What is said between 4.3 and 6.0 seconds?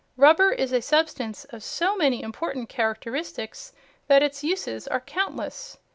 uses are countless.